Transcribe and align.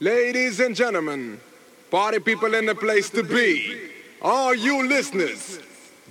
Ladies 0.00 0.60
and 0.60 0.76
gentlemen, 0.76 1.40
party 1.90 2.20
people 2.20 2.54
in 2.54 2.66
the 2.66 2.74
place 2.76 3.10
to 3.10 3.24
be, 3.24 3.90
all 4.22 4.54
you 4.54 4.86
listeners, 4.86 5.58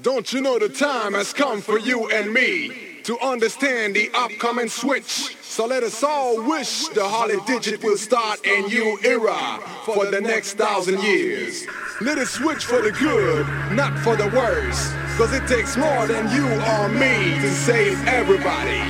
don't 0.02 0.34
you 0.34 0.42
know 0.42 0.60
the 0.60 0.68
time 0.68 1.14
has 1.14 1.32
come 1.32 1.62
for 1.62 1.80
you 1.80 2.10
and 2.10 2.34
me 2.34 3.00
to 3.04 3.18
understand 3.20 3.96
the 3.96 4.12
upcoming 4.14 4.68
switch? 4.68 5.38
So 5.42 5.66
let 5.66 5.84
us 5.84 6.04
all 6.04 6.46
wish 6.50 6.90
the 6.90 7.08
Holly 7.08 7.38
Digit 7.48 7.82
will 7.82 7.96
start 7.96 8.46
a 8.46 8.62
new 8.64 9.00
era 9.06 9.62
for 9.86 10.06
the 10.12 10.20
next 10.20 10.56
thousand 10.56 11.02
years. 11.02 11.66
Let 12.02 12.18
us 12.18 12.32
switch 12.32 12.66
for 12.66 12.82
the 12.82 12.92
good, 12.92 13.48
not 13.74 13.98
for 14.00 14.18
the 14.18 14.28
worse. 14.36 14.92
Cause 15.16 15.32
it 15.32 15.48
takes 15.48 15.78
more 15.78 16.08
than 16.08 16.30
you 16.36 16.46
or 16.46 16.90
me 16.90 17.40
to 17.40 17.50
save 17.52 18.06
everybody. 18.06 18.84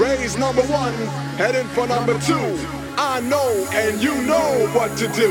Raise 0.00 0.38
number 0.38 0.62
one, 0.62 0.94
heading 1.38 1.66
for 1.70 1.88
number 1.88 2.16
two. 2.20 2.87
I 3.00 3.20
know 3.20 3.52
and 3.70 4.02
you 4.02 4.12
know 4.22 4.68
what 4.74 4.96
to 4.98 5.06
do. 5.06 5.30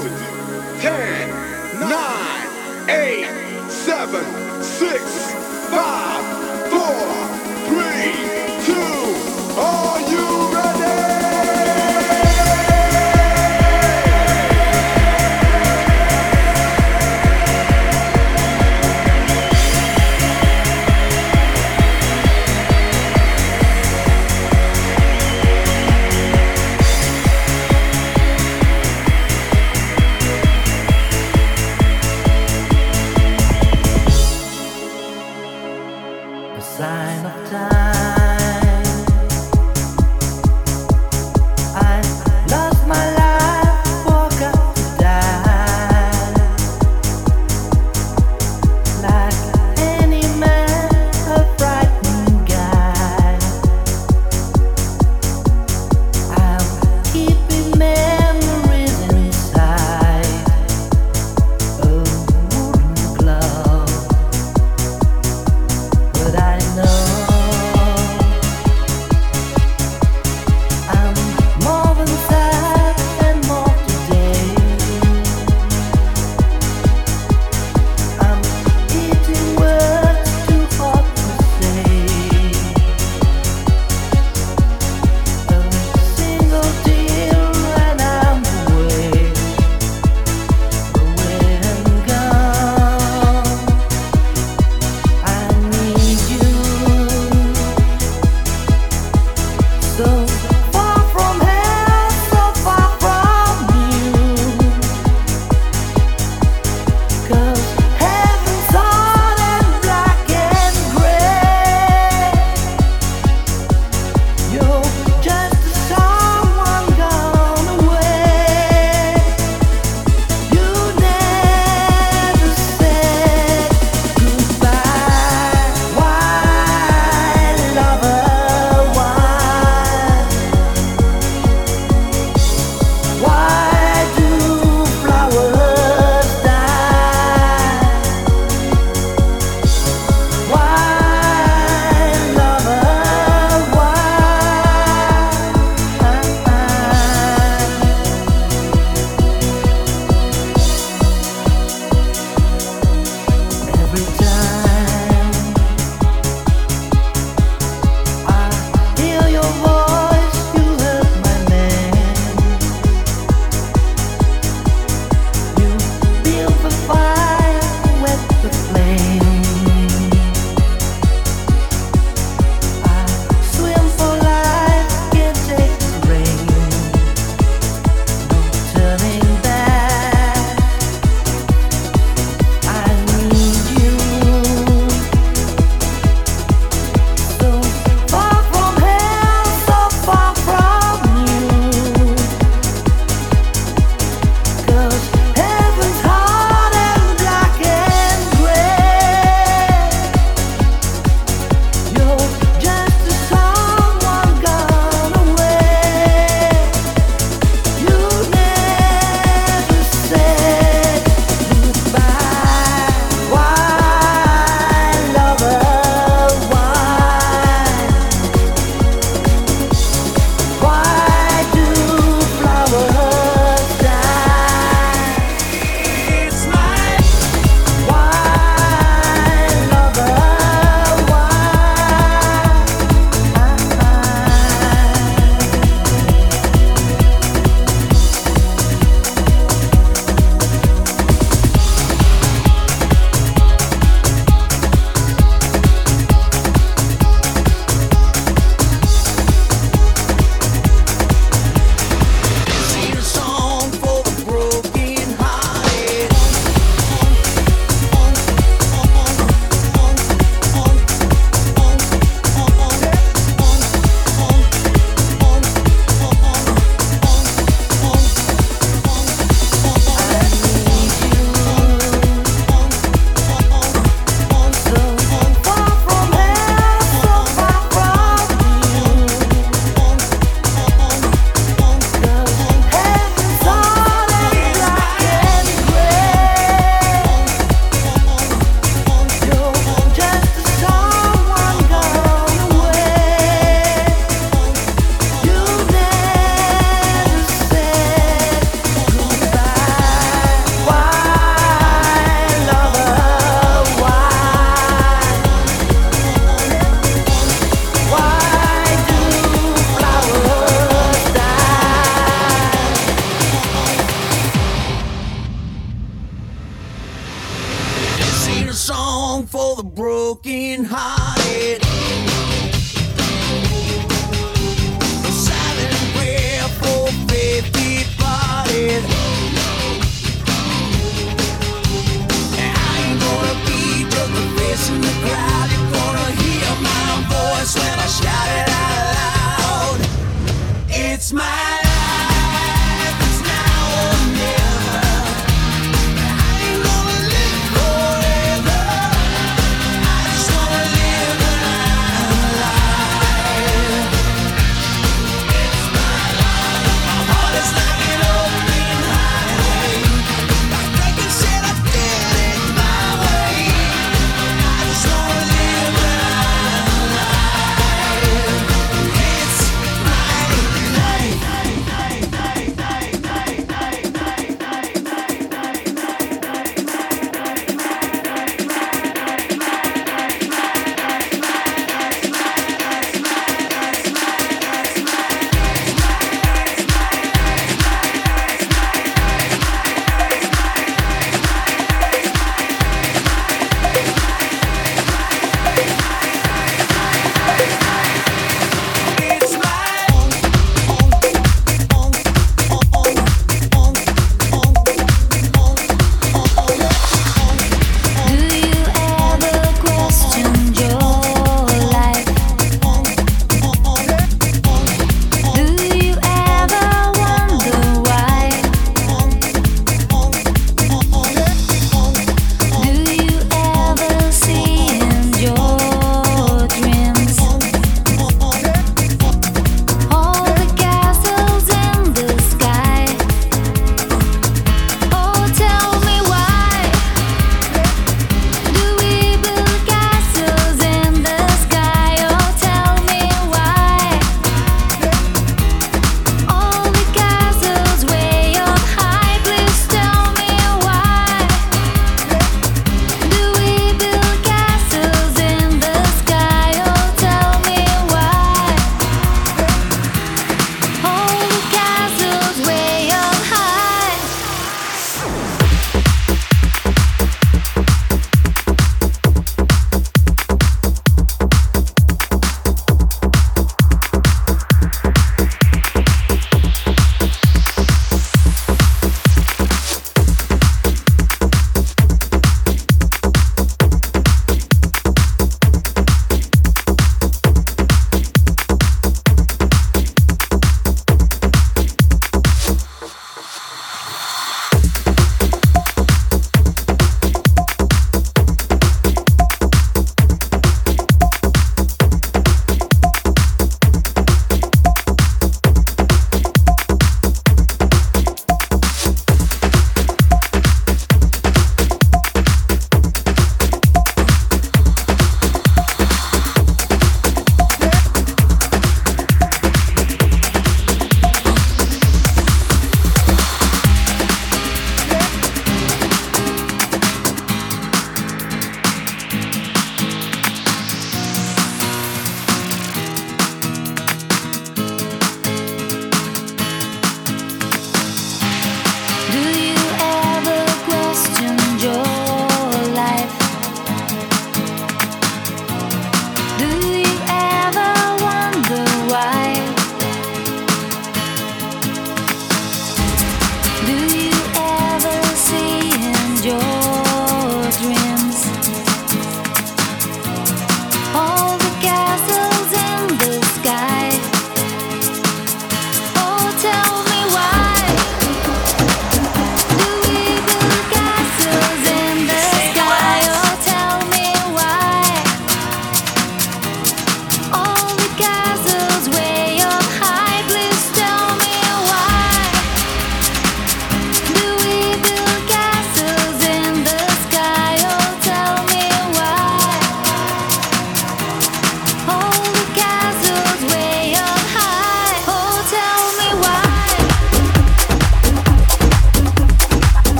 Ten, 0.79 1.29
nine, 1.77 2.89
eight, 2.89 3.27
seven, 3.69 4.23
six, 4.63 5.03
five, 5.67 6.23
four, 6.71 7.03
three, 7.67 8.15
two. 8.63 9.59
Are 9.59 10.06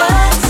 words 0.00 0.49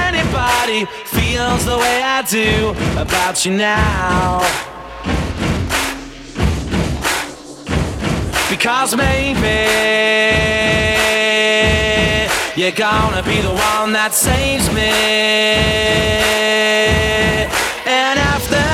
nobody 0.31 0.85
feels 1.05 1.65
the 1.65 1.77
way 1.77 2.01
I 2.01 2.21
do 2.21 2.69
about 2.99 3.45
you 3.45 3.51
now. 3.51 4.39
Because 8.49 8.95
maybe 8.95 9.59
you're 12.55 12.71
gonna 12.71 13.23
be 13.23 13.41
the 13.41 13.55
one 13.75 13.93
that 13.93 14.11
saves 14.13 14.67
me. 14.73 14.91
And 17.85 18.19
after 18.19 18.70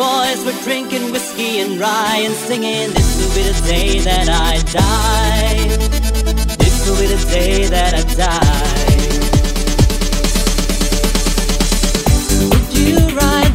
boys 0.00 0.42
were 0.46 0.58
drinking 0.64 1.12
whiskey 1.12 1.60
and 1.60 1.78
rye 1.78 2.22
and 2.24 2.34
singing, 2.34 2.88
This 2.94 3.10
will 3.18 3.34
be 3.34 3.42
the 3.50 3.60
day 3.68 3.98
that 4.00 4.28
I 4.30 4.56
die. 4.72 5.76
This 6.56 6.88
will 6.88 6.98
be 6.98 7.06
the 7.14 7.20
day 7.30 7.66
that 7.66 7.92
I 7.92 8.02
die. 8.24 8.80
Would 12.48 12.68
you 12.78 12.96
ride? 13.14 13.49